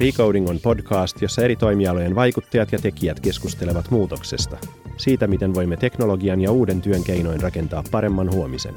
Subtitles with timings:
[0.00, 4.56] Recoding on podcast, jossa eri toimialojen vaikuttajat ja tekijät keskustelevat muutoksesta.
[4.96, 8.74] Siitä, miten voimme teknologian ja uuden työn keinoin rakentaa paremman huomisen.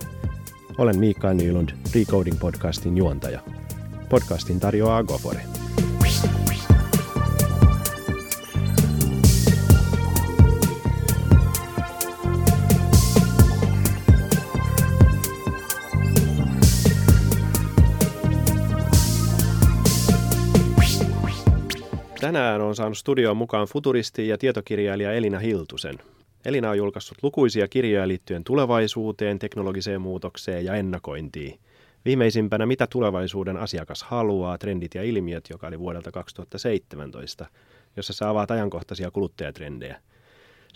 [0.78, 3.40] Olen Miikka Nylund, Recoding podcastin juontaja.
[4.10, 5.51] Podcastin tarjoaa Gofore.
[22.32, 25.96] Tänään on saanut studioon mukaan futuristi ja tietokirjailija Elina Hiltusen.
[26.46, 31.60] Elina on julkaissut lukuisia kirjoja liittyen tulevaisuuteen, teknologiseen muutokseen ja ennakointiin.
[32.06, 37.46] Viimeisimpänä Mitä tulevaisuuden asiakas haluaa, trendit ja ilmiöt, joka oli vuodelta 2017,
[37.98, 40.02] jossa sä avaat ajankohtaisia kuluttajatrendejä.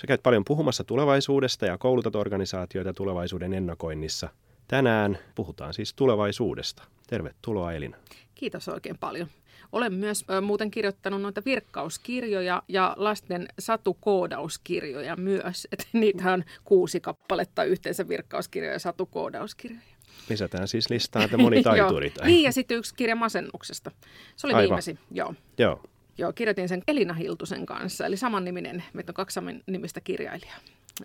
[0.01, 4.29] Sä käyt paljon puhumassa tulevaisuudesta ja koulutat organisaatioita tulevaisuuden ennakoinnissa.
[4.67, 6.83] Tänään puhutaan siis tulevaisuudesta.
[7.07, 7.97] Tervetuloa Elina.
[8.35, 9.27] Kiitos oikein paljon.
[9.71, 15.67] Olen myös ö, muuten kirjoittanut noita virkkauskirjoja ja lasten satukoodauskirjoja myös.
[15.71, 19.95] Et niitä on kuusi kappaletta yhteensä virkkauskirjoja ja satukoodauskirjoja.
[20.29, 22.09] Lisätään siis listaan, että moni taituri.
[22.09, 22.27] tai...
[22.27, 23.91] niin, ja sitten yksi kirja masennuksesta.
[24.35, 24.63] Se oli Aivan.
[24.63, 25.33] viimeisin, joo.
[25.57, 25.83] Joo.
[26.17, 30.57] Joo, kirjoitin sen Elina Hiltusen kanssa, eli saman niminen, meitä on kaksi nimistä kirjailijaa.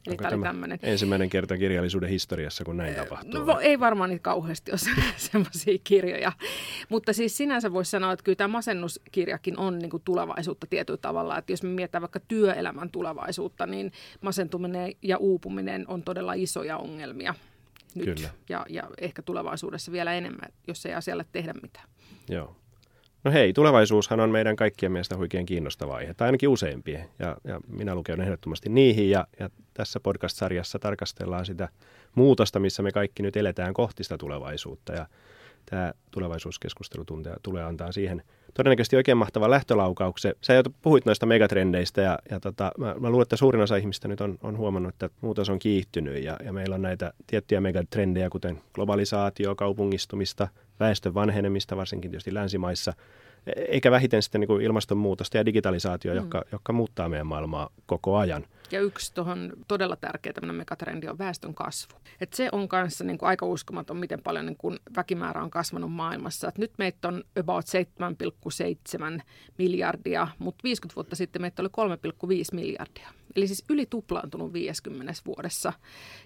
[0.07, 0.79] Eli Onko tämä oli tämmöinen.
[0.83, 3.45] ensimmäinen kerta kirjallisuuden historiassa, kun näin tapahtuu?
[3.45, 4.81] No ei varmaan niitä kauheasti ole
[5.17, 6.33] semmoisia kirjoja.
[6.89, 11.39] Mutta siis sinänsä voisi sanoa, että kyllä tämä masennuskirjakin on niin kuin tulevaisuutta tietyllä tavalla.
[11.39, 17.35] Että jos me mietitään vaikka työelämän tulevaisuutta, niin masentuminen ja uupuminen on todella isoja ongelmia
[17.95, 18.05] nyt.
[18.05, 18.29] Kyllä.
[18.49, 21.89] Ja, ja ehkä tulevaisuudessa vielä enemmän, jos ei asialle tehdä mitään.
[22.29, 22.57] Joo.
[23.25, 27.61] No hei, tulevaisuushan on meidän kaikkien mielestä huikean kiinnostava aihe, tai ainakin useimpien, ja, ja
[27.69, 31.69] minä lukeudun ehdottomasti niihin, ja, ja tässä podcast-sarjassa tarkastellaan sitä
[32.15, 35.07] muutosta, missä me kaikki nyt eletään kohti sitä tulevaisuutta, ja
[35.67, 38.23] tämä tulevaisuuskeskustelu tunte- tulee antaa siihen
[38.55, 40.35] todennäköisesti oikein mahtava lähtölaukauksen.
[40.41, 44.09] Sä jo puhuit noista megatrendeistä, ja, ja tota, mä, mä luulen, että suurin osa ihmistä
[44.09, 48.31] nyt on, on huomannut, että muutos on kiihtynyt, ja, ja meillä on näitä tiettyjä megatrendejä,
[48.31, 50.49] kuten globalisaatio, kaupungistumista,
[50.81, 52.93] väestön vanhenemista, varsinkin tietysti länsimaissa,
[53.47, 56.17] e- eikä vähiten sitten niin kuin ilmastonmuutosta ja digitalisaatio, mm.
[56.17, 58.47] jotka, jotka muuttaa meidän maailmaa koko ajan.
[58.73, 61.97] Ja yksi tuohon todella tärkeä tämmöinen megatrendi on väestön kasvu.
[62.21, 65.93] Et se on kanssa niin kuin aika uskomaton, miten paljon niin kuin väkimäärä on kasvanut
[65.93, 66.49] maailmassa.
[66.49, 67.65] Et nyt meitä on about
[69.19, 69.23] 7,7
[69.59, 73.09] miljardia, mutta 50 vuotta sitten meitä oli 3,5 miljardia.
[73.37, 75.73] Eli siis yli tuplaantunut 50 vuodessa.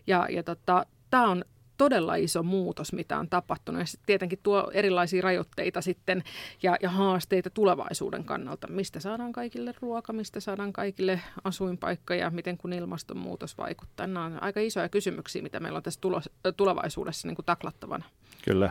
[0.06, 1.44] Ja, ja tota, tämä on
[1.76, 3.80] todella iso muutos, mitä on tapahtunut.
[3.80, 6.22] Ja tietenkin tuo erilaisia rajoitteita sitten
[6.62, 8.66] ja, ja haasteita tulevaisuuden kannalta.
[8.66, 14.06] Mistä saadaan kaikille ruoka, mistä saadaan kaikille asuinpaikka ja miten kun ilmastonmuutos vaikuttaa.
[14.06, 18.04] Nämä on aika isoja kysymyksiä, mitä meillä on tässä tulos, tulevaisuudessa niin kuin taklattavana.
[18.44, 18.70] Kyllä.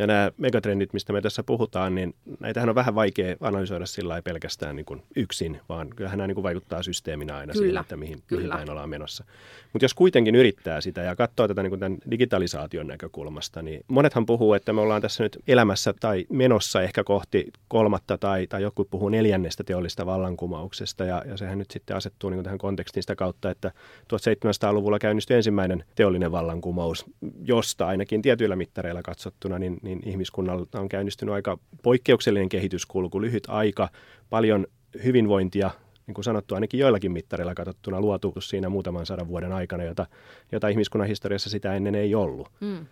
[0.00, 4.76] Ja nämä megatrendit, mistä me tässä puhutaan, niin näitähän on vähän vaikea analysoida sillä pelkästään
[4.76, 8.22] niin kuin yksin, vaan kyllähän nämä niin kuin vaikuttaa systeeminä aina Kyllä, siihen, että mihin,
[8.30, 8.54] mihin kyllä.
[8.54, 9.24] päin ollaan menossa.
[9.72, 14.26] Mutta jos kuitenkin yrittää sitä ja katsoo tätä niin kuin tämän digitalisaation näkökulmasta, niin monethan
[14.26, 18.84] puhuu, että me ollaan tässä nyt elämässä tai menossa ehkä kohti kolmatta tai, tai joku
[18.84, 23.16] puhuu neljännestä teollista vallankumouksesta ja, ja sehän nyt sitten asettuu niin kuin tähän kontekstiin sitä
[23.16, 23.72] kautta, että
[24.02, 27.04] 1700-luvulla käynnistyi ensimmäinen teollinen vallankumous,
[27.44, 33.88] josta ainakin tietyillä mittareilla katsottuna, niin, niin ihmiskunnalta on käynnistynyt aika poikkeuksellinen kehityskulku, lyhyt aika,
[34.30, 34.66] paljon
[35.04, 35.70] hyvinvointia,
[36.06, 40.06] niin kuin sanottu, ainakin joillakin mittareilla katsottuna luotu siinä muutaman sadan vuoden aikana, jota,
[40.52, 42.48] jota ihmiskunnan historiassa sitä ennen ei ollut.
[42.60, 42.86] Mm,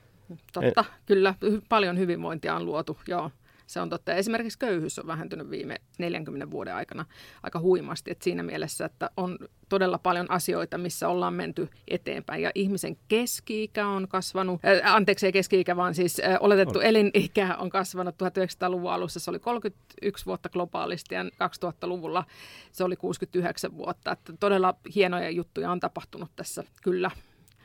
[0.53, 0.97] totta, en...
[1.06, 1.34] kyllä.
[1.44, 3.30] Hy- paljon hyvinvointia on luotu, joo.
[3.68, 4.14] Se on totta.
[4.14, 7.04] Esimerkiksi köyhyys on vähentynyt viime 40 vuoden aikana
[7.42, 8.10] aika huimasti.
[8.10, 12.42] Et siinä mielessä, että on todella paljon asioita, missä ollaan menty eteenpäin.
[12.42, 16.84] Ja ihmisen keski-ikä on kasvanut, äh, anteeksi ei keski-ikä, vaan siis äh, oletettu on.
[16.84, 19.20] elinikä on kasvanut 1900-luvun alussa.
[19.20, 22.24] Se oli 31 vuotta globaalisti ja 2000-luvulla
[22.72, 24.12] se oli 69 vuotta.
[24.12, 27.10] Että todella hienoja juttuja on tapahtunut tässä, kyllä.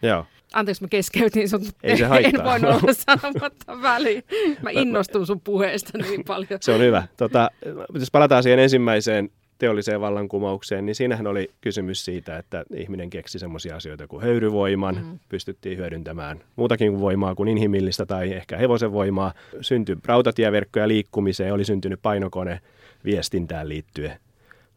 [0.03, 0.25] Joo.
[0.53, 1.61] Anteeksi, mä keskeytin sun.
[1.83, 2.55] Ei se haittaa.
[2.55, 4.23] En voinut olla sanomatta väliin.
[4.61, 6.59] Mä innostun sun puheesta niin paljon.
[6.61, 7.03] Se on hyvä.
[7.17, 7.51] Tota,
[8.00, 13.75] jos palataan siihen ensimmäiseen teolliseen vallankumoukseen, niin siinähän oli kysymys siitä, että ihminen keksi semmoisia
[13.75, 15.19] asioita kuin höyryvoiman, mm.
[15.29, 19.33] pystyttiin hyödyntämään muutakin kuin voimaa kuin inhimillistä tai ehkä hevosen voimaa.
[19.61, 22.59] Syntyi rautatieverkkoja liikkumiseen, oli syntynyt painokone
[23.06, 24.19] viestintään liittyen.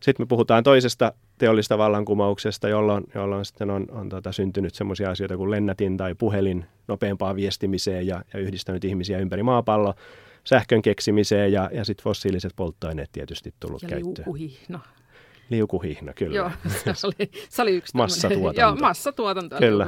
[0.06, 5.37] Sitten me puhutaan toisesta teollista vallankumouksesta, jolloin, jolloin sitten on, on tota, syntynyt sellaisia asioita
[5.37, 9.94] kuin lennätin tai puhelin nopeampaan viestimiseen ja, ja yhdistänyt ihmisiä ympäri maapalloa
[10.44, 14.14] sähkön keksimiseen ja, ja sitten fossiiliset polttoaineet tietysti tullut ja käyttöön.
[14.17, 14.79] liukuhihno.
[15.50, 16.37] Liukuhihna, kyllä.
[16.37, 16.50] Joo,
[16.94, 18.61] se oli, se oli yksi Massatuotanto.
[18.61, 19.56] Joo, massatuotanto.
[19.56, 19.87] Kyllä.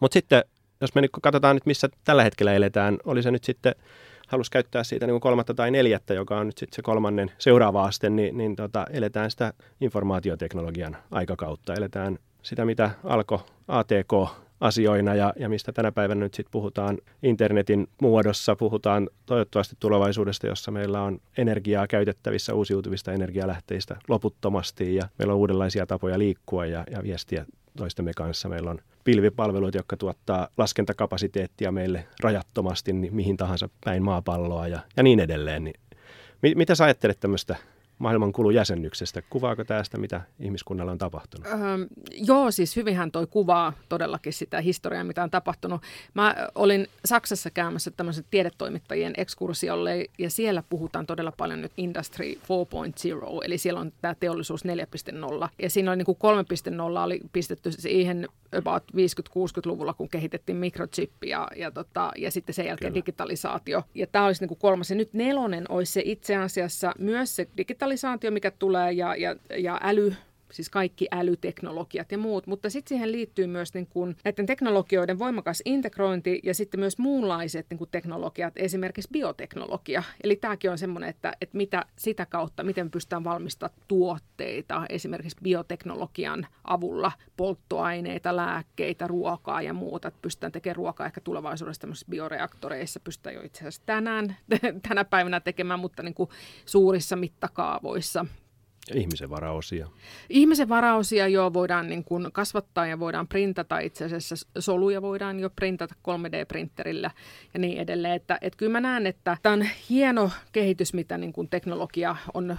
[0.00, 0.44] Mutta sitten,
[0.80, 3.74] jos me nyt katsotaan nyt, missä tällä hetkellä eletään, oli se nyt sitten
[4.30, 7.84] halusi käyttää siitä niin kuin kolmatta tai neljättä, joka on nyt sitten se kolmannen seuraava
[7.84, 11.74] aste, niin, niin tota, eletään sitä informaatioteknologian aikakautta.
[11.74, 13.38] Eletään sitä, mitä alkoi
[13.68, 14.12] ATK
[14.60, 20.70] asioina ja, ja mistä tänä päivänä nyt sitten puhutaan internetin muodossa, puhutaan toivottavasti tulevaisuudesta, jossa
[20.70, 27.02] meillä on energiaa käytettävissä uusiutuvista energialähteistä loputtomasti ja meillä on uudenlaisia tapoja liikkua ja, ja
[27.02, 27.46] viestiä
[27.76, 28.48] toistemme kanssa.
[28.48, 35.02] Meillä on pilvipalveluita, jotka tuottaa laskentakapasiteettia meille rajattomasti niin mihin tahansa päin maapalloa ja, ja
[35.02, 35.64] niin edelleen.
[35.64, 35.80] Niin,
[36.42, 37.56] mit, mitä sä ajattelet tämmöistä
[38.00, 39.22] maailmankulun jäsennyksestä.
[39.22, 41.46] Kuvaako tästä, mitä ihmiskunnalla on tapahtunut?
[41.46, 41.56] Öö,
[42.10, 45.82] joo, siis hyvinhän toi kuvaa todellakin sitä historiaa, mitä on tapahtunut.
[46.14, 52.40] Mä olin Saksassa käymässä tämmöisen tiedetoimittajien ekskursiolle, ja siellä puhutaan todella paljon nyt Industry 4.0,
[53.44, 55.48] eli siellä on tämä teollisuus 4.0.
[55.62, 56.18] Ja siinä oli niin kuin
[56.98, 62.66] 3.0 oli pistetty siihen about 50-60-luvulla, kun kehitettiin mikrochippi ja, ja, tota, ja sitten sen
[62.66, 63.00] jälkeen Kyllä.
[63.00, 63.82] digitalisaatio.
[63.94, 64.90] Ja tämä olisi niin kuin kolmas.
[64.90, 67.89] Ja nyt nelonen olisi se itse asiassa myös se digitalisaatio,
[68.30, 70.14] mikä tulee ja, ja, ja äly,
[70.52, 75.62] siis kaikki älyteknologiat ja muut, mutta sitten siihen liittyy myös niin kuin näiden teknologioiden voimakas
[75.64, 80.02] integrointi ja sitten myös muunlaiset niin kuin teknologiat, esimerkiksi bioteknologia.
[80.24, 86.46] Eli tämäkin on semmoinen, että, että mitä sitä kautta, miten pystytään valmistamaan tuotteita esimerkiksi bioteknologian
[86.64, 93.34] avulla, polttoaineita, lääkkeitä, ruokaa ja muuta, että pystytään tekemään ruokaa ehkä tulevaisuudessa tämmöisissä bioreaktoreissa, pystytään
[93.34, 94.36] jo itse asiassa tänään,
[94.88, 96.30] tänä päivänä tekemään, mutta niin kuin
[96.66, 98.26] suurissa mittakaavoissa.
[98.94, 99.86] Ja ihmisen varaosia.
[100.28, 103.78] Ihmisen varaosia jo voidaan niin kuin kasvattaa ja voidaan printata.
[103.78, 107.10] Itse asiassa soluja voidaan jo printata 3D-printerillä
[107.54, 108.14] ja niin edelleen.
[108.14, 112.56] Että, että kyllä mä näen, että tämä on hieno kehitys, mitä niin kuin teknologia on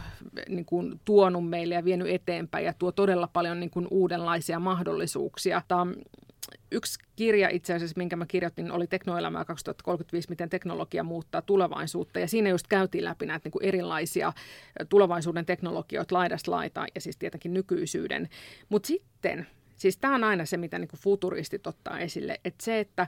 [0.49, 5.61] niin kuin tuonut meille ja vienyt eteenpäin ja tuo todella paljon niin kuin uudenlaisia mahdollisuuksia.
[5.67, 5.81] Tämä
[6.71, 12.19] yksi kirja itse asiassa, minkä mä kirjoitin, oli Teknoelämää 2035, miten teknologia muuttaa tulevaisuutta.
[12.19, 14.33] Ja siinä just käytiin läpi näitä niin kuin erilaisia
[14.89, 18.29] tulevaisuuden teknologioita laidasta laitaan ja siis tietenkin nykyisyyden.
[18.69, 22.79] Mutta sitten, siis tämä on aina se, mitä niin kuin futuristit ottaa esille, että se,
[22.79, 23.07] että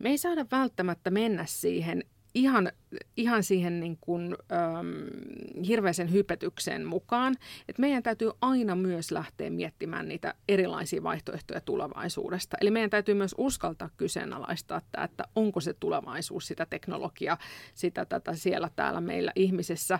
[0.00, 2.04] me ei saada välttämättä mennä siihen
[2.36, 2.72] ihan,
[3.16, 7.34] ihan siihen niin kuin, äm, hirveäsen hypetykseen mukaan.
[7.68, 12.56] että meidän täytyy aina myös lähteä miettimään niitä erilaisia vaihtoehtoja tulevaisuudesta.
[12.60, 17.38] Eli meidän täytyy myös uskaltaa kyseenalaistaa, että, että onko se tulevaisuus sitä teknologiaa,
[17.74, 19.98] sitä tätä siellä täällä meillä ihmisessä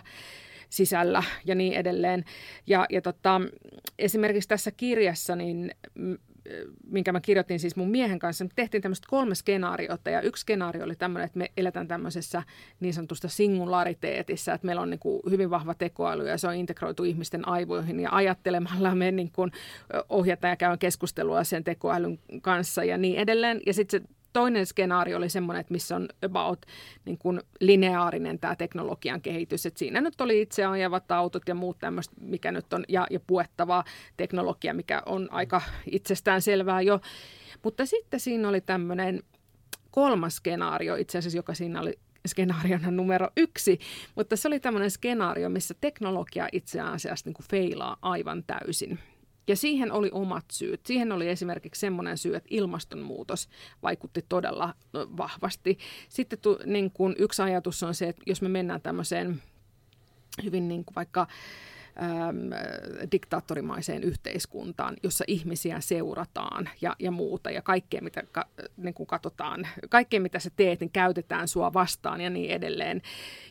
[0.69, 2.25] sisällä ja niin edelleen.
[2.67, 3.41] Ja, ja tota,
[3.99, 5.71] esimerkiksi tässä kirjassa niin
[6.89, 10.83] minkä mä kirjoitin siis mun miehen kanssa, me tehtiin tämmöistä kolme skenaariota ja yksi skenaario
[10.83, 12.43] oli tämmöinen, että me eletään tämmöisessä
[12.79, 17.03] niin sanotusta singulariteetissa, että meillä on niin kuin hyvin vahva tekoäly ja se on integroitu
[17.03, 19.51] ihmisten aivoihin ja ajattelemalla me niin kuin
[20.09, 23.61] ohjataan ja käydään keskustelua sen tekoälyn kanssa ja niin edelleen.
[23.65, 26.65] Ja sitten se toinen skenaario oli semmoinen, että missä on about
[27.05, 29.65] niin kuin lineaarinen tämä teknologian kehitys.
[29.65, 33.19] Että siinä nyt oli itse ajavat autot ja muut tämmöistä, mikä nyt on, ja, ja
[33.19, 33.83] puettavaa
[34.17, 35.61] teknologia, mikä on aika
[35.91, 36.99] itsestään selvää jo.
[37.63, 39.23] Mutta sitten siinä oli tämmöinen
[39.91, 43.79] kolmas skenaario itse asiassa, joka siinä oli skenaariona numero yksi,
[44.15, 48.99] mutta se oli tämmöinen skenaario, missä teknologia itse asiassa niin kuin feilaa aivan täysin.
[49.47, 50.85] Ja siihen oli omat syyt.
[50.85, 53.49] Siihen oli esimerkiksi semmoinen syy, että ilmastonmuutos
[53.83, 55.77] vaikutti todella vahvasti.
[56.09, 59.41] Sitten tu, niin kuin yksi ajatus on se, että jos me mennään tämmöiseen
[60.43, 61.27] hyvin niin kuin vaikka
[62.01, 62.37] äm,
[63.11, 68.45] diktaattorimaiseen yhteiskuntaan, jossa ihmisiä seurataan ja, ja muuta ja kaikkea mitä ka,
[68.77, 73.01] niin kuin katsotaan, kaikkea mitä sä teet, niin käytetään sua vastaan ja niin edelleen.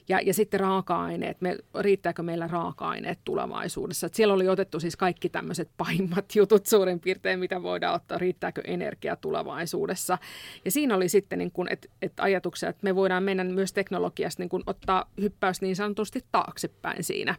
[0.09, 4.07] Ja, ja sitten raaka-aineet, me, riittääkö meillä raaka-aineet tulevaisuudessa?
[4.07, 8.61] Et siellä oli otettu siis kaikki tämmöiset pahimmat jutut suurin piirtein, mitä voidaan ottaa, riittääkö
[8.65, 10.19] energia tulevaisuudessa.
[10.65, 14.43] Ja siinä oli sitten niin kuin, et, et ajatuksia, että me voidaan mennä myös teknologiasta
[14.43, 17.35] niin kuin ottaa hyppäys niin sanotusti taaksepäin siinä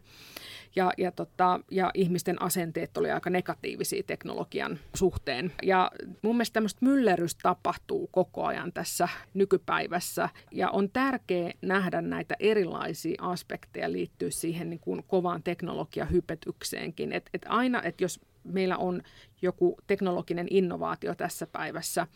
[0.78, 5.52] ja, ja, tota, ja ihmisten asenteet oli aika negatiivisia teknologian suhteen.
[5.64, 5.92] Ja
[6.22, 13.22] mun mielestä tämmöistä myllerrystä tapahtuu koko ajan tässä nykypäivässä ja on tärkeää nähdä näitä erilaisia
[13.22, 17.14] aspekteja liittyä siihen niin kuin kovaan teknologiahypetykseenkin.
[17.14, 19.02] Et, et aina, että jos meillä on
[19.42, 22.08] joku teknologinen innovaatio tässä päivässä.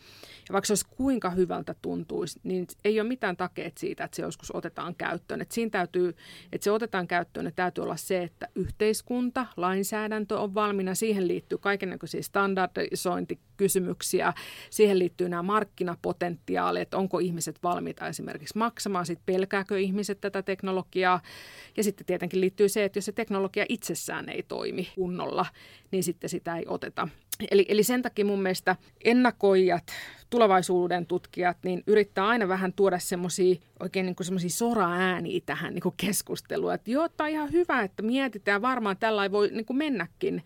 [0.48, 4.22] Ja vaikka se olisi kuinka hyvältä tuntuisi, niin ei ole mitään takeet siitä, että se
[4.22, 5.40] joskus otetaan käyttöön.
[5.40, 6.16] Että siinä täytyy,
[6.52, 10.94] että se otetaan käyttöön, että täytyy olla se, että yhteiskunta, lainsäädäntö on valmiina.
[10.94, 14.32] Siihen liittyy kaikenlaisia standardisointikysymyksiä.
[14.70, 21.20] Siihen liittyy nämä markkinapotentiaalit, että onko ihmiset valmiita esimerkiksi maksamaan, sitten pelkääkö ihmiset tätä teknologiaa.
[21.76, 25.46] Ja sitten tietenkin liittyy se, että jos se teknologia itsessään ei toimi kunnolla,
[25.90, 27.08] niin sitten sitä ei oteta.
[27.50, 29.92] Eli, eli sen takia mun mielestä ennakoijat
[30.30, 36.74] tulevaisuuden tutkijat niin yrittää aina vähän tuoda semmoisia oikein niin semmoisia sora-ääniä tähän niin keskusteluun.
[36.74, 40.44] Että joo, tämä on ihan hyvä, että mietitään, varmaan tällä voi niin kuin mennäkin,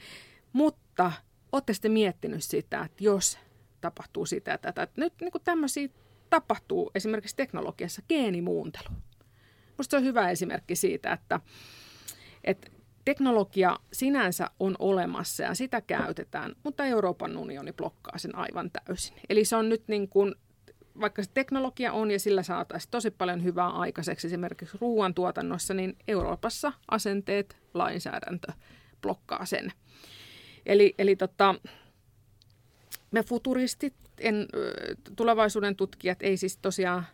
[0.52, 1.12] mutta
[1.52, 3.38] olette sitten miettinyt sitä, että jos
[3.81, 4.83] tapahtuu sitä ja tätä.
[4.83, 5.88] Että nyt niin kuin tämmöisiä
[6.31, 8.88] tapahtuu esimerkiksi teknologiassa geenimuuntelu.
[9.69, 11.40] Minusta se on hyvä esimerkki siitä, että,
[12.45, 12.71] että
[13.06, 19.16] teknologia sinänsä on olemassa ja sitä käytetään, mutta Euroopan unioni blokkaa sen aivan täysin.
[19.28, 20.34] Eli se on nyt niin kuin,
[21.00, 26.72] vaikka se teknologia on ja sillä saataisiin tosi paljon hyvää aikaiseksi esimerkiksi ruoantuotannossa, niin Euroopassa
[26.90, 28.52] asenteet, lainsäädäntö
[29.02, 29.72] blokkaa sen.
[30.66, 31.54] Eli, eli tota,
[33.10, 34.46] me futuristit, en,
[35.16, 37.06] tulevaisuuden tutkijat ei siis tosiaan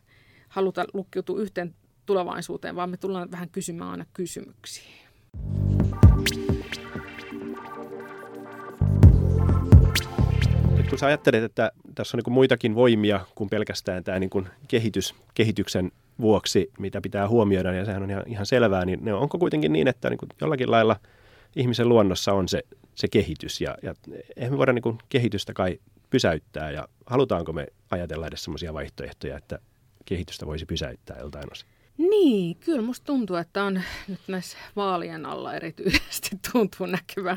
[0.48, 1.74] haluta lukkiutua yhteen
[2.06, 5.02] tulevaisuuteen, vaan me tullaan vähän kysymään aina kysymyksiä.
[10.90, 15.14] Kun sä ajattelet, että tässä on niin muitakin voimia kuin pelkästään tämä niin kuin kehitys,
[15.34, 19.72] kehityksen vuoksi, mitä pitää huomioida, ja sehän on ihan, ihan selvää, niin ne onko kuitenkin
[19.72, 20.96] niin, että niin kuin jollakin lailla
[21.56, 22.62] ihmisen luonnossa on se,
[22.94, 23.94] se kehitys, ja, ja
[24.36, 25.78] eihän me voida niin kuin kehitystä kai
[26.10, 29.58] pysäyttää, ja halutaanko me ajatella edes sellaisia vaihtoehtoja, että
[30.04, 31.71] kehitystä voisi pysäyttää joltain osin?
[31.98, 37.36] Niin, kyllä musta tuntuu, että on nyt näissä vaalien alla erityisesti tuntuu näkyvä,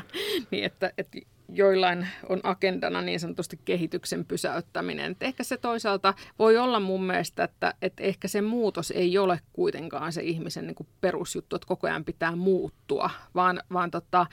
[0.50, 5.12] niin että, että joillain on agendana niin sanotusti kehityksen pysäyttäminen.
[5.12, 9.40] Et ehkä se toisaalta voi olla mun mielestä, että, että ehkä se muutos ei ole
[9.52, 14.26] kuitenkaan se ihmisen niin kuin perusjuttu, että koko ajan pitää muuttua, vaan, vaan tota,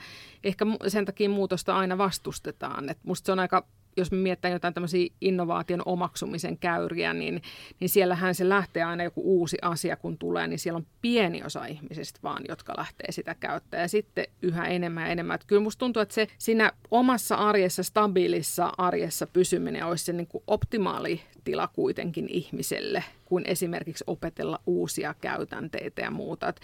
[0.44, 2.88] ehkä sen takia muutosta aina vastustetaan.
[2.88, 3.66] Et musta se on aika
[3.96, 7.42] jos me mietitään jotain tämmöisiä innovaation omaksumisen käyriä, niin,
[7.80, 11.66] niin siellähän se lähtee aina joku uusi asia, kun tulee, niin siellä on pieni osa
[11.66, 13.84] ihmisistä vaan, jotka lähtee sitä käyttämään.
[13.84, 15.34] Ja sitten yhä enemmän ja enemmän.
[15.34, 20.26] Että kyllä musta tuntuu, että se siinä omassa arjessa, stabiilissa arjessa pysyminen olisi se niin
[20.26, 26.48] kuin optimaali tila kuitenkin ihmiselle, kuin esimerkiksi opetella uusia käytänteitä ja muuta.
[26.48, 26.60] Et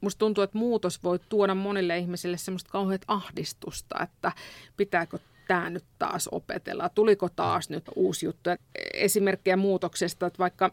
[0.00, 4.32] musta tuntuu, että muutos voi tuoda monille ihmisille semmoista kauheat ahdistusta, että
[4.76, 6.88] pitääkö tämä nyt taas opetella?
[6.88, 8.50] Tuliko taas nyt uusi juttu?
[8.94, 10.70] Esimerkkejä muutoksesta, että vaikka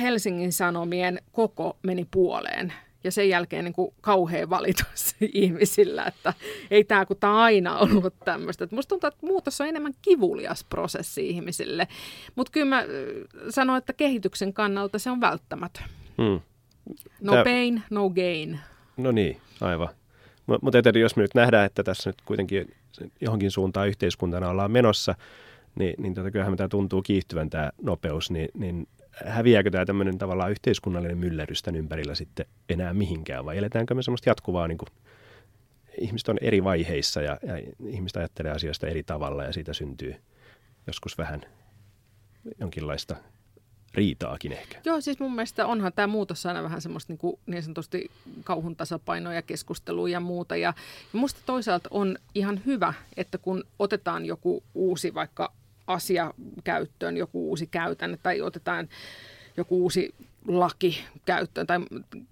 [0.00, 2.72] Helsingin Sanomien koko meni puoleen
[3.04, 6.34] ja sen jälkeen niin kuin kauhean valitus ihmisillä, että
[6.70, 8.68] ei tämä, kun tämä aina ollut tämmöistä.
[8.70, 11.88] Musta tuntuu, että muutos on enemmän kivulias prosessi ihmisille,
[12.36, 12.84] mutta kyllä mä
[13.50, 15.84] sanon, että kehityksen kannalta se on välttämätön.
[16.22, 16.40] Hmm.
[17.20, 17.44] No Tää...
[17.44, 18.60] pain, no gain.
[18.96, 19.88] No niin, aivan.
[20.46, 22.74] Mutta jos me nyt nähdään, että tässä nyt kuitenkin
[23.20, 25.14] johonkin suuntaan yhteiskuntana ollaan menossa,
[25.74, 28.88] niin, niin tota, kyllähän tämä tuntuu kiihtyvän tämä nopeus, niin, niin
[29.26, 34.30] häviääkö tämä tämmöinen tavallaan yhteiskunnallinen myllerrys tämän ympärillä sitten enää mihinkään, vai eletäänkö me semmoista
[34.30, 34.88] jatkuvaa, niin kuin,
[35.98, 37.56] ihmiset on eri vaiheissa ja, ja
[37.86, 40.14] ihmiset ajattelee asioista eri tavalla ja siitä syntyy
[40.86, 41.40] joskus vähän
[42.60, 43.16] jonkinlaista
[43.94, 44.80] riitaakin ehkä.
[44.84, 48.10] Joo, siis mun mielestä onhan tämä muutos aina vähän semmoista niin, kuin, niin sanotusti
[48.44, 50.56] kauhun tasapainoa ja keskustelua ja muuta.
[50.56, 50.74] Ja,
[51.12, 55.52] musta toisaalta on ihan hyvä, että kun otetaan joku uusi vaikka
[55.86, 58.88] asia käyttöön, joku uusi käytänne tai otetaan
[59.56, 60.14] joku uusi
[60.48, 61.78] laki käyttöön, tai,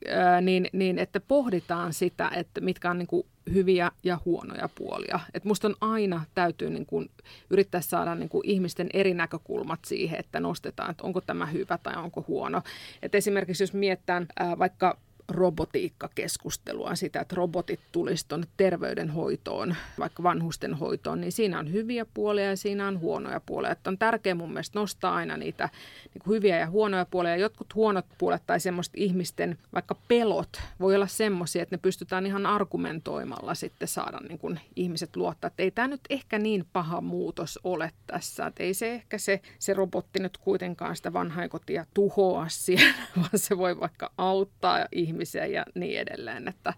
[0.09, 5.21] ää, niin, niin että pohditaan sitä, että mitkä on niin kuin hyviä ja huonoja puolia.
[5.35, 7.11] Et musta on aina täytyy niin kuin
[7.50, 11.97] yrittää saada niin kuin ihmisten eri näkökulmat siihen, että nostetaan, että onko tämä hyvä tai
[11.97, 12.62] onko huono.
[13.03, 14.99] Et esimerkiksi jos miettään ää, vaikka
[15.29, 22.45] robotiikkakeskustelua, sitä, että robotit tulisi tuonne terveydenhoitoon, vaikka vanhusten hoitoon, niin siinä on hyviä puolia
[22.45, 23.71] ja siinä on huonoja puolia.
[23.71, 25.69] Että on tärkeää mun mielestä nostaa aina niitä
[26.15, 27.37] niin kuin hyviä ja huonoja puolia.
[27.37, 32.47] Jotkut huonot puolet tai semmoista ihmisten vaikka pelot voi olla semmoisia, että ne pystytään ihan
[32.47, 37.59] argumentoimalla sitten saada niin kuin ihmiset luottaa, että ei tämä nyt ehkä niin paha muutos
[37.65, 38.47] ole tässä.
[38.47, 43.59] Että ei se ehkä se, se robotti nyt kuitenkaan sitä vanhainkotia tuhoa siellä, vaan se
[43.59, 46.49] voi vaikka auttaa ihmisiä ihmisiä ja niin edelleen.
[46.49, 46.75] Että,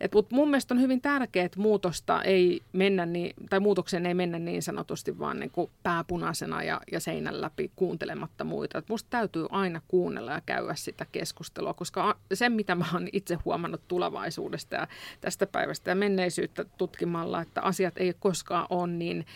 [0.00, 4.14] et, mutta mun mielestä on hyvin tärkeää, että muutosta ei mennä niin, tai muutokseen ei
[4.14, 8.78] mennä niin sanotusti vaan niin kuin pääpunaisena ja, ja seinän läpi kuuntelematta muita.
[8.78, 13.38] Et musta täytyy aina kuunnella ja käydä sitä keskustelua, koska se, mitä mä oon itse
[13.44, 14.88] huomannut tulevaisuudesta ja
[15.20, 19.26] tästä päivästä ja menneisyyttä tutkimalla, että asiat ei koskaan ole niin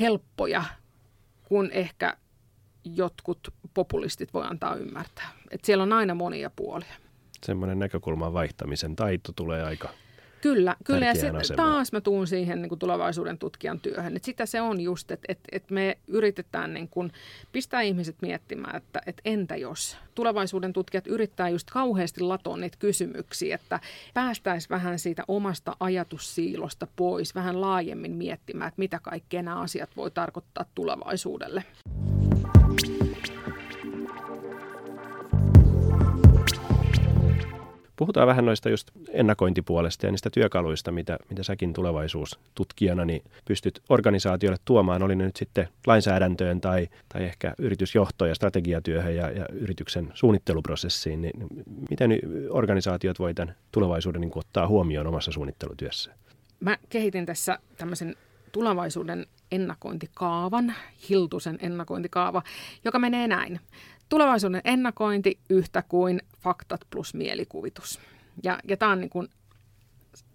[0.00, 0.64] helppoja
[1.44, 2.16] kuin ehkä
[2.84, 5.30] jotkut populistit voi antaa ymmärtää.
[5.50, 7.03] Et siellä on aina monia puolia
[7.44, 9.88] semmoinen näkökulman vaihtamisen taito tulee aika
[10.44, 14.16] Kyllä, kyllä ja sit, taas mä tuun siihen niin kuin tulevaisuuden tutkijan työhön.
[14.16, 17.12] Et sitä se on just, että et, et me yritetään niin kuin
[17.52, 19.96] pistää ihmiset miettimään, että et entä jos.
[20.14, 23.80] Tulevaisuuden tutkijat yrittää just kauheasti latoa niitä kysymyksiä, että
[24.14, 30.10] päästäisiin vähän siitä omasta ajatussiilosta pois, vähän laajemmin miettimään, että mitä kaikkea nämä asiat voi
[30.10, 31.64] tarkoittaa tulevaisuudelle.
[37.96, 44.58] Puhutaan vähän noista just ennakointipuolesta ja niistä työkaluista, mitä, mitä säkin tulevaisuustutkijana niin pystyt organisaatioille
[44.64, 50.10] tuomaan, oli ne nyt sitten lainsäädäntöön tai, tai ehkä yritysjohtoon ja strategiatyöhön ja, ja yrityksen
[50.14, 51.46] suunnitteluprosessiin, niin
[51.90, 52.10] miten
[52.50, 56.14] organisaatiot voi tämän tulevaisuuden niin ottaa huomioon omassa suunnittelutyössä?
[56.60, 58.16] Mä kehitin tässä tämmöisen
[58.52, 60.74] tulevaisuuden ennakointikaavan,
[61.08, 62.42] Hiltusen ennakointikaava,
[62.84, 63.60] joka menee näin.
[64.08, 68.00] Tulevaisuuden ennakointi yhtä kuin faktat plus mielikuvitus.
[68.42, 69.28] Ja, ja tämä on niin, kuin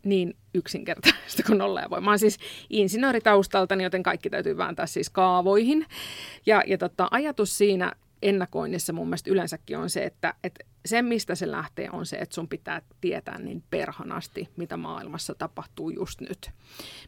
[0.06, 2.02] niin yksinkertaista kuin olla ja voi.
[2.02, 2.38] Mä oon siis
[2.70, 5.86] insinööritaustalta, joten kaikki täytyy vääntää siis kaavoihin.
[6.46, 11.36] Ja, ja tota, ajatus siinä ennakoinnissa mun mielestä yleensäkin on se, että, että se, mistä
[11.36, 16.52] se lähtee, on se, että sun pitää tietää niin perhanasti, mitä maailmassa tapahtuu just nyt.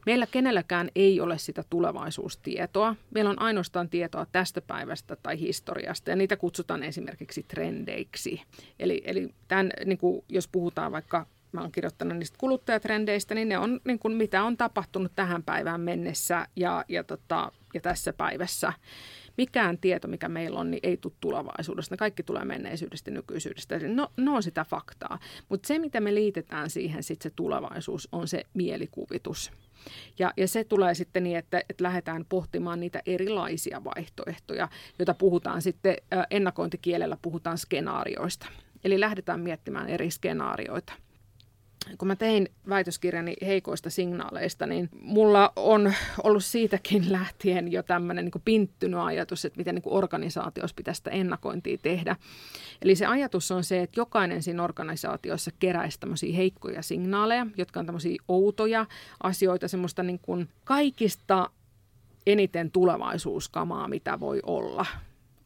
[0.05, 2.95] Meillä kenelläkään ei ole sitä tulevaisuustietoa.
[3.11, 8.41] Meillä on ainoastaan tietoa tästä päivästä tai historiasta, ja niitä kutsutaan esimerkiksi trendeiksi.
[8.79, 13.57] Eli, eli tämän, niin kuin, jos puhutaan vaikka mä oon kirjoittanut niistä kuluttajatrendeistä, niin ne
[13.57, 18.73] on niin kuin, mitä on tapahtunut tähän päivään mennessä ja, ja, tota, ja tässä päivässä
[19.37, 21.93] mikään tieto, mikä meillä on, niin ei tule tulevaisuudesta.
[21.93, 23.79] Ne kaikki tulee menneisyydestä nykyisyydestä.
[23.87, 25.19] No, ne on sitä faktaa.
[25.49, 29.51] Mutta se, mitä me liitetään siihen sit se tulevaisuus, on se mielikuvitus.
[30.19, 34.69] Ja, ja se tulee sitten niin, että, että lähdetään pohtimaan niitä erilaisia vaihtoehtoja,
[34.99, 35.95] joita puhutaan sitten
[36.29, 38.47] ennakointikielellä, puhutaan skenaarioista.
[38.83, 40.93] Eli lähdetään miettimään eri skenaarioita
[41.97, 48.41] kun mä tein väitöskirjani heikoista signaaleista, niin mulla on ollut siitäkin lähtien jo tämmöinen niin
[48.45, 52.15] pinttynyt ajatus, että miten niin organisaatiossa pitäisi sitä ennakointia tehdä.
[52.81, 57.85] Eli se ajatus on se, että jokainen siinä organisaatiossa keräisi tämmöisiä heikkoja signaaleja, jotka on
[57.85, 58.85] tämmöisiä outoja
[59.23, 61.49] asioita, semmoista niin kuin kaikista
[62.27, 64.85] eniten tulevaisuuskamaa, mitä voi olla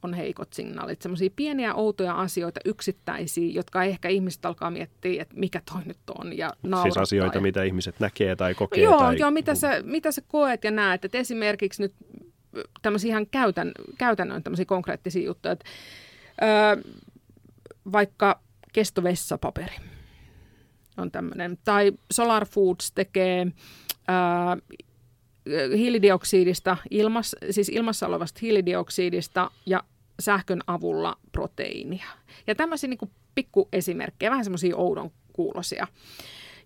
[0.06, 1.02] on heikot signaalit.
[1.02, 6.38] Semmoisia pieniä outoja asioita, yksittäisiä, jotka ehkä ihmiset alkaa miettiä, että mikä toi nyt on
[6.38, 6.50] ja
[6.84, 7.42] Siis asioita, ja...
[7.42, 8.84] mitä ihmiset näkee tai kokee.
[8.84, 9.20] Joo, tai...
[9.20, 11.06] joo mitä, sä, mitä sä koet ja näet.
[11.06, 11.94] Että esimerkiksi nyt
[12.82, 15.51] tämmöisiä ihan käytän, käytännön tämmöisiä konkreettisia juttuja.
[15.51, 15.66] Että,
[16.44, 16.94] öö,
[17.92, 18.40] vaikka
[18.74, 19.75] kestovessapaperi
[20.98, 21.58] on tämmöinen.
[21.66, 23.48] Tai Solar Foods tekee
[24.08, 24.58] ää,
[25.77, 29.84] hiilidioksidista, ilmas, siis ilmassa olevasta hiilidioksidista ja
[30.20, 32.08] sähkön avulla proteiinia.
[32.48, 35.88] Ja tämmöisiä niin pikkuesimerkkejä, vähän semmoisia oudon kuulosia.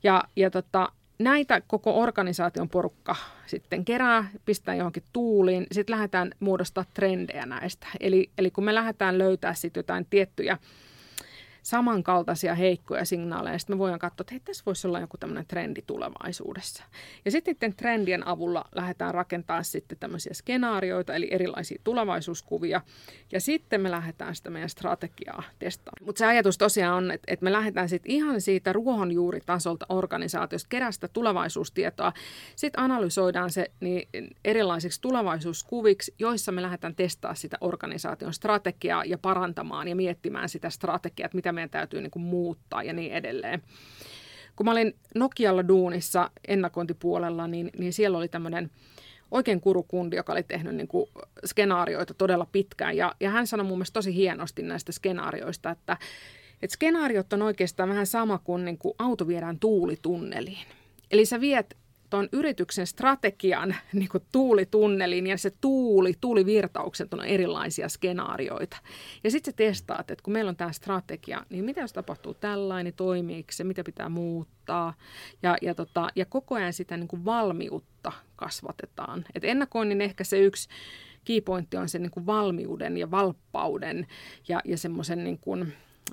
[0.03, 6.85] Ja, ja tota, näitä koko organisaation porukka sitten kerää, pistää johonkin tuuliin, sitten lähdetään muodostaa
[6.93, 7.87] trendejä näistä.
[7.99, 10.57] Eli, eli kun me lähdetään löytää sitten jotain tiettyjä
[11.69, 13.59] samankaltaisia heikkoja signaaleja.
[13.59, 16.83] Sitten me voidaan katsoa, että hei, tässä voisi olla joku tämmöinen trendi tulevaisuudessa.
[17.25, 22.81] Ja sitten trendien avulla lähdetään rakentamaan sitten tämmöisiä skenaarioita, eli erilaisia tulevaisuuskuvia.
[23.31, 26.05] Ja sitten me lähdetään sitä meidän strategiaa testaamaan.
[26.05, 31.07] Mutta se ajatus tosiaan on, että, että me lähdetään sitten ihan siitä ruohonjuuritasolta organisaatiosta kerästä
[31.07, 32.13] tulevaisuustietoa.
[32.55, 34.09] Sitten analysoidaan se niin
[34.45, 41.25] erilaisiksi tulevaisuuskuviksi, joissa me lähdetään testaamaan sitä organisaation strategiaa ja parantamaan ja miettimään sitä strategiaa,
[41.25, 43.61] että mitä meidän täytyy niin kuin muuttaa ja niin edelleen.
[44.55, 48.71] Kun mä olin Nokialla duunissa ennakointipuolella, niin, niin siellä oli tämmöinen
[49.31, 51.09] oikein kurukundi, joka oli tehnyt niin kuin
[51.45, 52.97] skenaarioita todella pitkään.
[52.97, 55.97] Ja, ja hän sanoi mun mielestä tosi hienosti näistä skenaarioista, että,
[56.61, 60.67] että skenaariot on oikeastaan vähän sama kuin, niin kuin auto viedään tuulitunneliin.
[61.11, 61.77] Eli sä viet
[62.09, 68.77] tuon yrityksen strategian niin kuin tuulitunnelin ja se tuuli, tuulivirtaukset on erilaisia skenaarioita.
[69.23, 72.93] Ja sitten sä testaat, että kun meillä on tämä strategia, niin mitä jos tapahtuu tällainen,
[72.93, 74.93] toimiiko se, mitä pitää muuttaa.
[75.43, 79.25] Ja, ja, tota, ja koko ajan sitä niin kuin valmiutta kasvatetaan.
[79.35, 80.69] Et ennakoinnin ehkä se yksi
[81.25, 84.07] keypointti on se niin kuin valmiuden ja valppauden
[84.47, 85.39] ja, ja semmoisen niin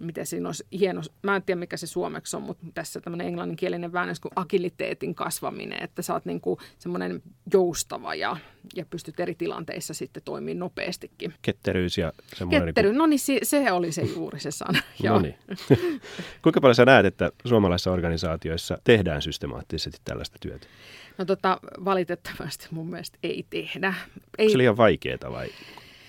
[0.01, 3.93] miten siinä olisi hieno, mä en tiedä mikä se suomeksi on, mutta tässä tämmöinen englanninkielinen
[3.93, 8.37] väännös kuin agiliteetin kasvaminen, että sä oot niin kuin semmoinen joustava ja,
[8.77, 11.35] ja pystyt eri tilanteissa sitten toimimaan nopeastikin.
[11.43, 12.61] Ketteryys ja semmoinen...
[12.61, 12.99] Niinku- Kettery, niin kuin...
[12.99, 14.79] no niin se, se oli se juuri se sana.
[15.05, 15.35] no niin.
[16.43, 20.67] Kuinka paljon sä näet, että suomalaisissa organisaatioissa tehdään systemaattisesti tällaista työtä?
[21.19, 23.95] No tota, valitettavasti mun mielestä ei tehdä.
[24.39, 24.47] Ei...
[24.47, 25.49] Onko se liian vaikeaa vai?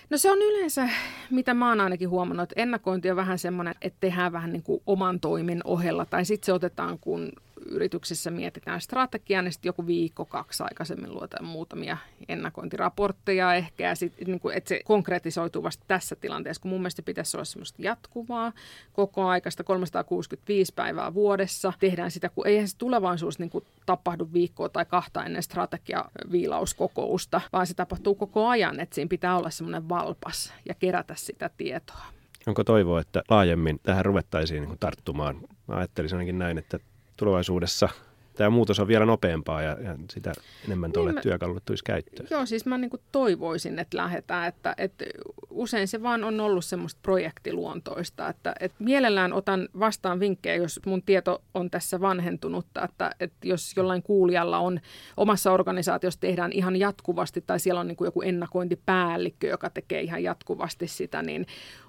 [0.10, 0.89] No se on yleensä,
[1.30, 4.82] mitä mä oon ainakin huomannut, että ennakointi on vähän semmoinen, että tehdään vähän niin kuin
[4.86, 6.06] oman toimin ohella.
[6.06, 7.32] Tai sitten se otetaan, kun
[7.71, 11.97] yrityksessä mietitään strategiaa, niin sitten joku viikko, kaksi aikaisemmin luotaan muutamia
[12.30, 17.01] ennakointiraportteja ehkä, ja sit, niin kuin, että se konkretisoituu vasta tässä tilanteessa, kun mun mielestä
[17.01, 18.51] pitäisi olla semmoista jatkuvaa,
[18.93, 21.73] koko aikaista 365 päivää vuodessa.
[21.80, 27.67] Tehdään sitä, kun eihän se tulevaisuus niin kuin, tapahdu viikkoa tai kahta ennen strategiaviilauskokousta, vaan
[27.67, 32.06] se tapahtuu koko ajan, että siinä pitää olla semmoinen valpas ja kerätä sitä tietoa.
[32.47, 35.36] Onko toivoa, että laajemmin tähän ruvettaisiin niin tarttumaan?
[35.67, 36.80] Mä ajattelisin ainakin näin, että
[37.17, 37.89] tulevaisuudessa
[38.38, 40.34] tämä muutos on vielä nopeampaa ja, ja sitä
[40.65, 42.27] enemmän tuolle niin työkalulle tulisi käyttöön.
[42.32, 45.06] Joo, siis mä niin toivoisin, että lähdetään, että, että
[45.49, 51.03] usein se vaan on ollut semmoista projektiluontoista, että, että mielellään otan vastaan vinkkejä, jos mun
[51.03, 54.80] tieto on tässä vanhentunutta, että, että jos jollain kuulijalla on
[55.17, 60.88] omassa organisaatiossa tehdään ihan jatkuvasti tai siellä on niin joku ennakointipäällikkö, joka tekee ihan jatkuvasti
[60.88, 61.45] sitä, niin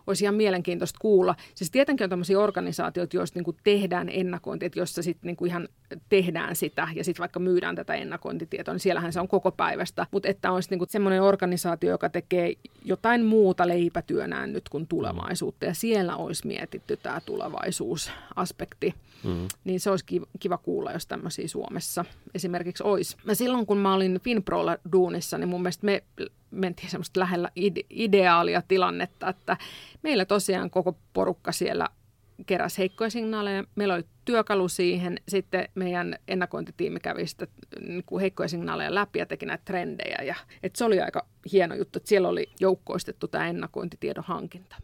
[0.09, 1.35] olisi ihan mielenkiintoista kuulla.
[1.55, 5.69] Siis tietenkin on tämmöisiä organisaatioita, joista niin tehdään ennakointi, että jossa sitten niin ihan
[6.09, 10.07] tehdään sitä ja sitten vaikka myydään tätä ennakointitietoa, niin siellähän se on koko päivästä.
[10.11, 12.53] Mutta että olisi niin semmoinen organisaatio, joka tekee
[12.85, 18.95] jotain muuta leipätyönään nyt kuin tulevaisuutta ja siellä olisi mietitty tämä tulevaisuusaspekti,
[19.25, 19.49] mm-hmm.
[19.65, 20.05] niin se olisi
[20.41, 23.17] kiva kuulla, jos tämmöisiä Suomessa esimerkiksi olisi.
[23.25, 26.03] Mä silloin kun mä olin Finprolla duunissa, niin mun mielestä me
[26.51, 29.57] mentiin semmoista lähellä ide- ideaalia tilannetta, että
[30.03, 31.89] meillä tosiaan koko porukka siellä
[32.47, 33.65] keräs heikkoja signaaleja.
[33.75, 35.19] Meillä oli työkalu siihen.
[35.29, 37.47] Sitten meidän ennakointitiimi kävi sitä
[37.81, 40.23] niin kuin heikkoja signaaleja läpi ja teki näitä trendejä.
[40.23, 44.77] Ja, et se oli aika hieno juttu, että siellä oli joukkoistettu tämä ennakointitiedon hankinta.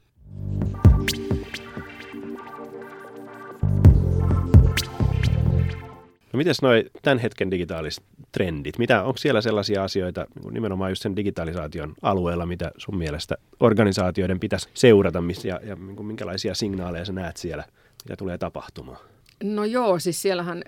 [6.34, 8.78] No mites noi tämän hetken digitaaliset trendit?
[8.78, 14.40] Mitä, onko siellä sellaisia asioita niin nimenomaan just sen digitalisaation alueella, mitä sun mielestä organisaatioiden
[14.40, 17.64] pitäisi seurata missä, ja, ja niin minkälaisia signaaleja sä näet siellä,
[18.04, 18.98] mitä tulee tapahtumaan?
[19.42, 20.62] No joo, siis siellähän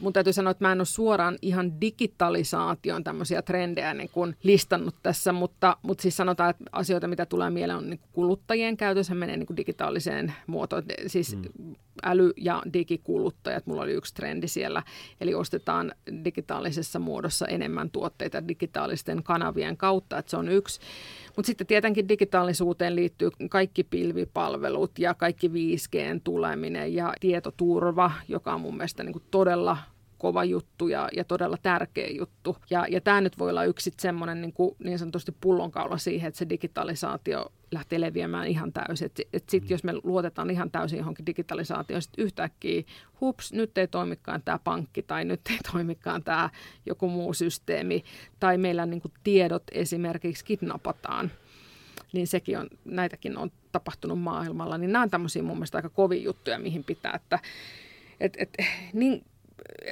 [0.00, 4.94] mun täytyy sanoa, että mä en ole suoraan ihan digitalisaation tämmöisiä trendejä niin kuin listannut
[5.02, 9.36] tässä, mutta, mutta siis sanotaan, että asioita, mitä tulee mieleen, on niin kuluttajien käytössä, menee
[9.36, 10.82] niin kuin digitaaliseen muotoon.
[11.06, 11.74] Siis mm.
[12.06, 14.82] Äly- ja digikuluttajat, mulla oli yksi trendi siellä,
[15.20, 15.92] eli ostetaan
[16.24, 20.80] digitaalisessa muodossa enemmän tuotteita digitaalisten kanavien kautta, että se on yksi.
[21.36, 28.60] Mutta sitten tietenkin digitaalisuuteen liittyy kaikki pilvipalvelut ja kaikki 5Gn tuleminen ja tietoturva, joka on
[28.60, 29.76] mun mielestä niin kuin todella
[30.18, 32.56] kova juttu ja, ja todella tärkeä juttu.
[32.70, 36.38] Ja, ja tämä nyt voi olla yksi semmoinen niin, kuin, niin sanotusti pullonkaula siihen, että
[36.38, 39.06] se digitalisaatio lähtee leviämään ihan täysin.
[39.06, 39.72] Että et sitten mm.
[39.72, 42.82] jos me luotetaan ihan täysin johonkin digitalisaatioon, sitten yhtäkkiä
[43.20, 46.50] hups, nyt ei toimikaan tämä pankki tai nyt ei toimikaan tämä
[46.86, 48.04] joku muu systeemi
[48.40, 51.30] tai meillä niin kuin tiedot esimerkiksi kidnapataan
[52.12, 56.22] niin sekin on, näitäkin on tapahtunut maailmalla, niin nämä on tämmöisiä mun mielestä aika kovia
[56.22, 57.38] juttuja, mihin pitää, että
[58.20, 58.56] et, et,
[58.92, 59.24] niin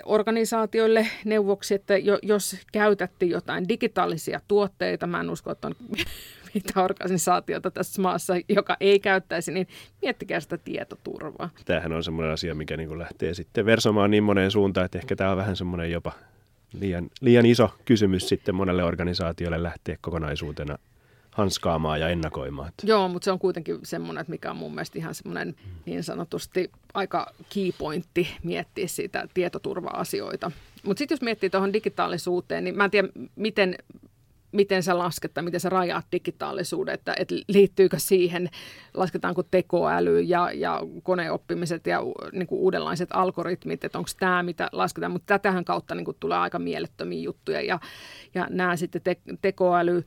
[0.04, 5.74] organisaatioille neuvoksi, että jos käytätte jotain digitaalisia tuotteita, mä en usko, että on
[6.54, 9.68] mitä organisaatiota tässä maassa, joka ei käyttäisi, niin
[10.02, 11.50] miettikää sitä tietoturvaa.
[11.64, 15.30] Tämähän on semmoinen asia, mikä niin lähtee sitten versomaan niin moneen suuntaan, että ehkä tämä
[15.30, 16.12] on vähän semmoinen jopa
[16.80, 20.78] liian, liian iso kysymys sitten monelle organisaatiolle lähteä kokonaisuutena
[21.36, 22.72] hanskaamaan ja ennakoimaan.
[22.82, 26.70] Joo, mutta se on kuitenkin semmoinen, että mikä on mun mielestä ihan semmoinen niin sanotusti
[26.94, 30.50] aika key pointti miettiä sitä tietoturva-asioita.
[30.82, 33.74] Mutta sitten jos miettii tuohon digitaalisuuteen, niin mä en tiedä, miten
[34.52, 38.48] miten sä lasket tai miten sä rajaat digitaalisuuden, että, että liittyykö siihen,
[38.94, 42.00] lasketaanko tekoäly ja, ja koneoppimiset ja
[42.32, 46.38] niin kuin uudenlaiset algoritmit, että onko tämä mitä lasketaan, mutta tätähän kautta niin kuin tulee
[46.38, 47.80] aika mielettömiä juttuja ja,
[48.34, 50.04] ja nämä sitten te, tekoäly,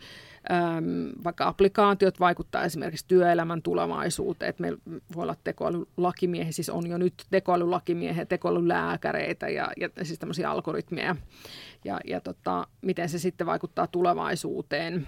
[1.23, 4.79] vaikka applikaatiot vaikuttaa esimerkiksi työelämän tulevaisuuteen, että meillä
[5.15, 11.15] voi olla tekoälylakimiehiä, siis on jo nyt tekoälylakimiehiä, tekoälylääkäreitä ja, ja siis tämmöisiä algoritmeja
[11.85, 15.07] ja, ja tota, miten se sitten vaikuttaa tulevaisuuteen.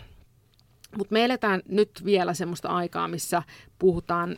[0.97, 3.43] Mutta me eletään nyt vielä semmoista aikaa, missä
[3.79, 4.37] puhutaan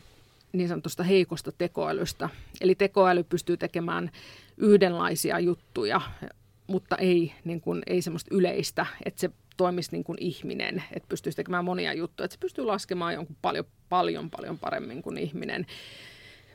[0.52, 2.28] niin sanotusta heikosta tekoälystä.
[2.60, 4.10] Eli tekoäly pystyy tekemään
[4.56, 6.00] yhdenlaisia juttuja,
[6.66, 11.36] mutta ei, niin kuin, ei semmoista yleistä, että se toimisi niin kuin ihminen, että pystyisi
[11.36, 15.66] tekemään monia juttuja, että se pystyy laskemaan jonkun paljon, paljon, paljon paremmin kuin ihminen.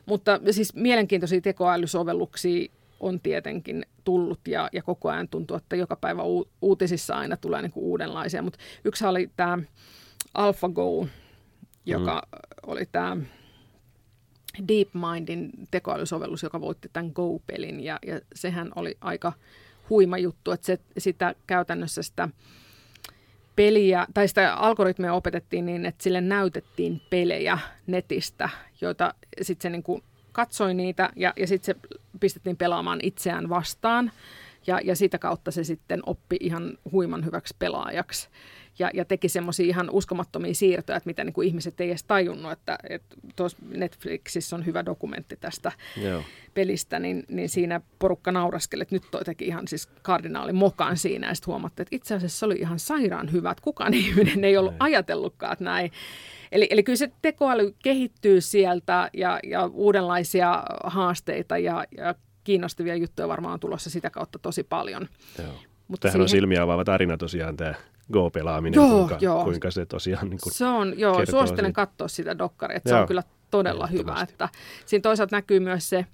[0.06, 6.22] Mutta siis mielenkiintoisia tekoälysovelluksia on tietenkin tullut ja, ja koko ajan tuntuu, että joka päivä
[6.24, 8.42] u- uutisissa aina tulee niin kuin uudenlaisia.
[8.42, 9.58] Mutta yksi oli tämä
[10.34, 11.06] AlphaGo,
[11.86, 12.40] joka mm.
[12.66, 13.16] oli tämä
[14.68, 19.32] DeepMindin tekoälysovellus, joka voitti tämän Go-pelin ja, ja sehän oli aika
[19.90, 22.28] huima juttu, että se, sitä käytännössä sitä
[23.56, 28.48] peliä, tai sitä algoritmia opetettiin niin, että sille näytettiin pelejä netistä,
[28.80, 34.12] joita sitten se niin kuin katsoi niitä ja, ja sitten se pistettiin pelaamaan itseään vastaan.
[34.66, 38.28] Ja, ja sitä kautta se sitten oppi ihan huiman hyväksi pelaajaksi.
[38.78, 42.52] Ja, ja teki semmoisia ihan uskomattomia siirtoja, että mitä niin kuin ihmiset ei edes tajunnut,
[42.52, 46.22] että, että tuossa Netflixissä on hyvä dokumentti tästä Joo.
[46.54, 51.28] pelistä, niin, niin siinä porukka nauraskeli, että nyt toi teki ihan siis kardinaali mokan siinä,
[51.28, 54.56] ja sitten huomattiin, että itse asiassa se oli ihan sairaan hyvä, että kukaan ihminen ei
[54.56, 55.92] ollut ajatellutkaan, että näin.
[56.52, 63.28] Eli, eli kyllä se tekoäly kehittyy sieltä ja, ja uudenlaisia haasteita ja, ja kiinnostavia juttuja
[63.28, 65.08] varmaan on tulossa sitä kautta tosi paljon.
[65.38, 65.52] Joo.
[65.88, 66.22] Mutta Tähän siihen...
[66.22, 67.74] on silmiä avaava tarina tosiaan tämä
[68.12, 69.44] Go-pelaaminen, joo, kuinka, joo.
[69.44, 71.86] kuinka se tosiaan niin kuin Se on, joo, suosittelen siitä.
[71.86, 74.16] katsoa sitä dokkaria, että se on kyllä todella hyvä.
[74.28, 74.48] Että
[74.86, 76.06] siinä toisaalta näkyy myös se,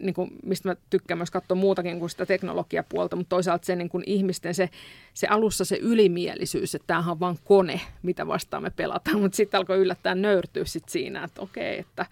[0.00, 3.88] niin kuin, mistä mä tykkään myös katsoa muutakin kuin sitä teknologiapuolta, mutta toisaalta se niin
[3.88, 4.70] kuin ihmisten se,
[5.14, 9.58] se alussa se ylimielisyys, että tämähän on vain kone, mitä vastaan me pelataan, mutta sitten
[9.58, 12.06] alkoi yllättäen nöyrtyä sit siinä, että okei, että,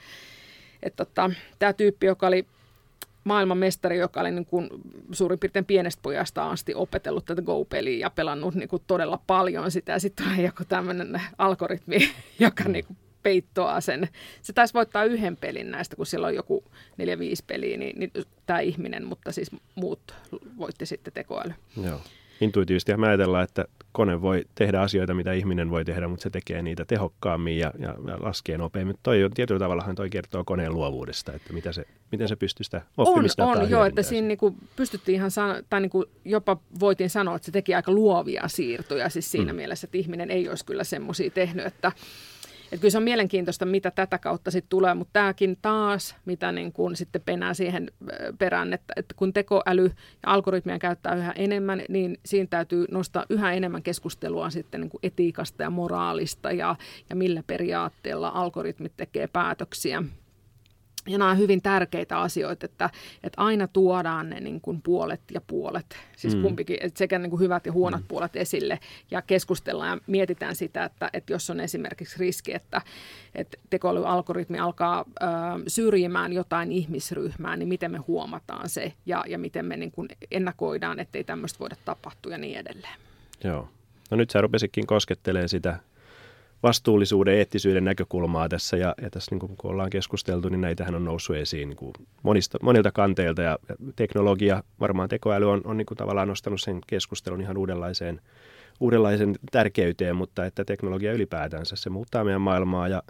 [0.82, 2.46] että tota, tämä tyyppi, joka oli
[3.24, 4.68] maailmanmestari, joka oli niin kuin
[5.12, 9.92] suurin piirtein pienestä pojasta asti opetellut tätä Go-peliä ja pelannut niin kuin todella paljon sitä.
[9.92, 11.98] Ja sitten on joku tämmöinen algoritmi,
[12.38, 12.72] joka mm.
[12.72, 14.08] niin kuin peittoaa sen.
[14.42, 16.64] Se taisi voittaa yhden pelin näistä, kun siellä on joku
[16.96, 18.10] neljä, viisi peliä, niin, niin
[18.46, 20.14] tämä ihminen, mutta siis muut
[20.58, 21.52] voitti sitten tekoäly.
[21.82, 22.00] Joo.
[22.40, 26.62] Intuitiivisesti mä ajatellaan, että kone voi tehdä asioita, mitä ihminen voi tehdä, mutta se tekee
[26.62, 28.96] niitä tehokkaammin ja, ja, ja laskee nopeammin.
[29.02, 32.82] Toi on, tietyllä tavallahan toi kertoo koneen luovuudesta, että mitä se, miten se pystyy sitä
[32.96, 37.36] oppimista On, on joo, että siinä niinku pystyttiin ihan san- tai niinku jopa voitiin sanoa,
[37.36, 39.56] että se teki aika luovia siirtoja siis siinä mm.
[39.56, 41.92] mielessä, että ihminen ei olisi kyllä semmoisia tehnyt, että
[42.72, 46.72] että kyllä se on mielenkiintoista, mitä tätä kautta sitten tulee, mutta tämäkin taas, mitä niin
[46.72, 47.90] kuin sitten penää siihen
[48.38, 53.52] perään, että, että kun tekoäly ja algoritmia käyttää yhä enemmän, niin siinä täytyy nostaa yhä
[53.52, 56.76] enemmän keskustelua sitten niin etiikasta ja moraalista ja,
[57.10, 60.02] ja millä periaatteella algoritmit tekee päätöksiä.
[61.06, 62.90] Ja nämä on hyvin tärkeitä asioita, että,
[63.22, 66.42] että aina tuodaan ne niin kuin puolet ja puolet, siis mm.
[66.42, 68.06] kumpikin, että sekä niin kuin hyvät ja huonot mm.
[68.08, 68.78] puolet esille
[69.10, 72.80] ja keskustellaan ja mietitään sitä, että, että jos on esimerkiksi riski, että,
[73.34, 75.24] että tekoälyalgoritmi alkaa ö,
[75.66, 81.00] syrjimään jotain ihmisryhmää, niin miten me huomataan se ja, ja miten me niin kuin ennakoidaan,
[81.00, 82.94] ettei tämmöistä voida tapahtua ja niin edelleen.
[83.44, 83.68] Joo.
[84.10, 85.78] No nyt sä rupesikin koskettelee sitä
[86.62, 88.76] vastuullisuuden, eettisyyden näkökulmaa tässä.
[88.76, 91.92] Ja, ja tässä niin kuin, kun ollaan keskusteltu, niin näitähän on noussut esiin niin kuin
[92.22, 93.42] monista, monilta kanteilta.
[93.42, 93.58] Ja,
[93.96, 98.20] teknologia, varmaan tekoäly on, on niin kuin tavallaan nostanut sen keskustelun ihan uudenlaiseen,
[98.80, 103.02] uudenlaisen tärkeyteen, mutta että teknologia ylipäätänsä, se muuttaa meidän maailmaa ja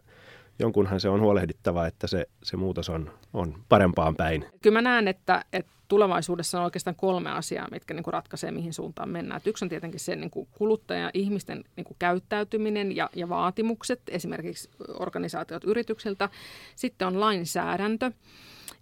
[0.59, 4.45] jonkunhan se on huolehdittava, että se, se muutos on, on parempaan päin.
[4.63, 8.73] Kyllä mä näen, että, että tulevaisuudessa on oikeastaan kolme asiaa, mitkä niin kuin ratkaisee, mihin
[8.73, 9.37] suuntaan mennään.
[9.39, 14.01] Et yksi on tietenkin se niin kuin kuluttaja, ihmisten niin kuin käyttäytyminen ja, ja vaatimukset,
[14.09, 16.29] esimerkiksi organisaatiot yrityksiltä.
[16.77, 18.11] Sitten on lainsäädäntö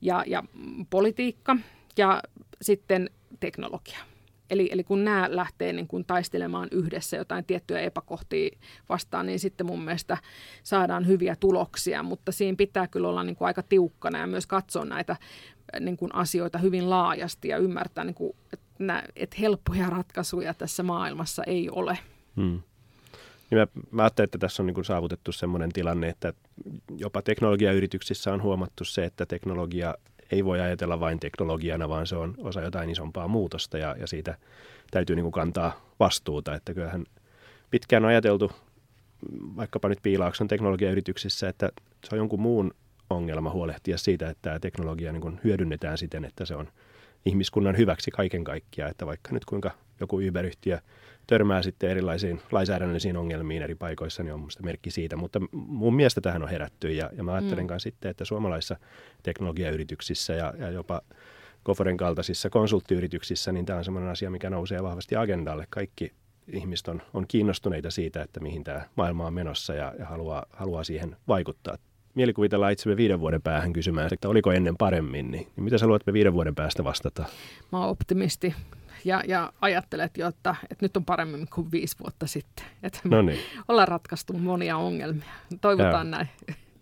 [0.01, 0.43] ja, ja
[0.91, 1.57] politiikka
[1.97, 2.23] ja
[2.63, 3.11] sitten
[3.41, 3.99] teknologia.
[4.51, 8.51] Eli, eli kun nämä lähtee niin kun taistelemaan yhdessä jotain tiettyjä epäkohtia
[8.89, 10.19] vastaan, niin sitten mun mielestä
[10.63, 14.85] saadaan hyviä tuloksia, mutta siinä pitää kyllä olla niin kuin aika tiukkana ja myös katsoa
[14.85, 15.17] näitä
[15.81, 20.83] niin kuin asioita hyvin laajasti ja ymmärtää, niin kuin, että, nä, että helppoja ratkaisuja tässä
[20.83, 21.99] maailmassa ei ole.
[22.37, 22.63] Hmm.
[23.51, 26.33] Niin mä, mä ajattelen, että tässä on niin kuin saavutettu sellainen tilanne, että
[26.97, 29.95] jopa teknologiayrityksissä on huomattu se, että teknologia
[30.31, 34.39] ei voi ajatella vain teknologiana, vaan se on osa jotain isompaa muutosta ja, ja siitä
[34.91, 36.55] täytyy niin kuin kantaa vastuuta.
[36.55, 37.05] Että kyllähän
[37.71, 38.53] pitkään on ajateltu,
[39.57, 41.71] vaikkapa nyt Piilaakson teknologiayrityksissä, että
[42.05, 42.75] se on jonkun muun
[43.11, 46.69] ongelma huolehtia siitä, että tämä teknologia niin kuin hyödynnetään siten, että se on
[47.27, 48.91] ihmiskunnan hyväksi kaiken kaikkiaan.
[48.91, 50.79] Että vaikka nyt kuinka joku Uber-yhtiö
[51.27, 55.17] törmää sitten erilaisiin lainsäädännöllisiin ongelmiin eri paikoissa, niin on minusta merkki siitä.
[55.17, 57.79] Mutta mun mielestä tähän on herätty ja, ja mä ajattelen mm.
[57.79, 58.77] sitten, että suomalaisissa
[59.23, 61.01] teknologiayrityksissä ja, ja jopa
[61.63, 65.67] Koforen kaltaisissa konsulttiyrityksissä, niin tämä on sellainen asia, mikä nousee vahvasti agendalle.
[65.71, 66.13] Kaikki
[66.53, 70.85] ihmiset on, on kiinnostuneita siitä, että mihin tämä maailma on menossa ja, ja haluaa, haluaa
[70.85, 71.77] siihen vaikuttaa.
[72.15, 76.07] Mielikuvitellaan itsemme viiden vuoden päähän kysymään, että oliko ennen paremmin, niin, niin mitä sä luulet
[76.07, 77.25] me viiden vuoden päästä vastata?
[77.73, 78.55] Mä oon optimisti
[79.05, 82.65] ja, ja ajattelet jo, että, että nyt on paremmin kuin viisi vuotta sitten.
[82.83, 83.39] Että no niin.
[83.69, 85.31] ollaan ratkaistu monia ongelmia.
[85.61, 86.11] Toivotaan ja.
[86.11, 86.29] näin.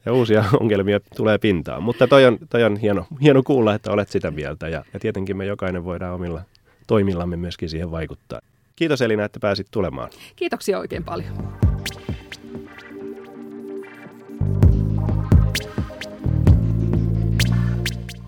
[0.04, 1.82] Ja uusia ongelmia tulee pintaan.
[1.82, 4.68] Mutta toi on, toi on hieno, hieno kuulla, että olet sitä mieltä.
[4.68, 6.42] Ja, ja tietenkin me jokainen voidaan omilla
[6.86, 8.40] toimillamme myöskin siihen vaikuttaa.
[8.76, 10.10] Kiitos Elina, että pääsit tulemaan.
[10.36, 11.71] Kiitoksia oikein paljon.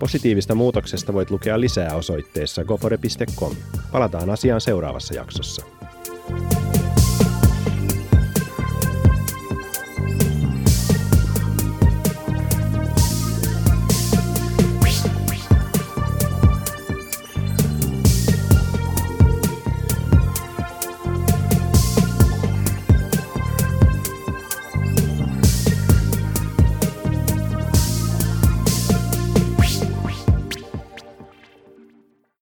[0.05, 3.55] Positiivista muutoksesta voit lukea lisää osoitteessa gofore.com.
[3.91, 5.74] Palataan asiaan seuraavassa jaksossa.